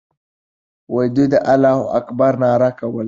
[1.15, 2.99] دوی د الله اکبر ناره کوله.